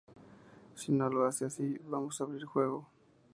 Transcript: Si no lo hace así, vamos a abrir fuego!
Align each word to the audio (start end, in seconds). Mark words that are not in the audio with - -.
Si 0.73 0.91
no 0.91 1.09
lo 1.09 1.25
hace 1.27 1.45
así, 1.45 1.77
vamos 1.85 2.19
a 2.19 2.23
abrir 2.23 2.47
fuego! 2.47 2.87